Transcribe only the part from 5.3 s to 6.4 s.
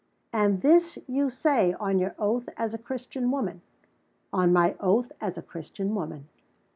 a Christian woman."